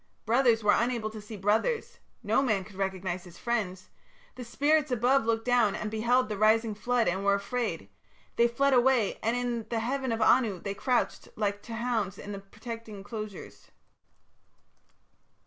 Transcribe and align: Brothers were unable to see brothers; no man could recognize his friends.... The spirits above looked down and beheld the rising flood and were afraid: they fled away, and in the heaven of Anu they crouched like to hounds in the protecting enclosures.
Brothers 0.25 0.63
were 0.63 0.73
unable 0.73 1.11
to 1.11 1.21
see 1.21 1.37
brothers; 1.37 1.99
no 2.23 2.41
man 2.41 2.63
could 2.63 2.75
recognize 2.75 3.23
his 3.23 3.37
friends.... 3.37 3.91
The 4.33 4.43
spirits 4.43 4.89
above 4.89 5.27
looked 5.27 5.45
down 5.45 5.75
and 5.75 5.91
beheld 5.91 6.27
the 6.27 6.39
rising 6.39 6.73
flood 6.73 7.07
and 7.07 7.23
were 7.23 7.35
afraid: 7.35 7.87
they 8.35 8.47
fled 8.47 8.73
away, 8.73 9.19
and 9.21 9.37
in 9.37 9.67
the 9.69 9.77
heaven 9.79 10.11
of 10.11 10.19
Anu 10.19 10.59
they 10.59 10.73
crouched 10.73 11.27
like 11.35 11.61
to 11.61 11.75
hounds 11.75 12.17
in 12.17 12.31
the 12.31 12.39
protecting 12.39 12.95
enclosures. 12.95 13.69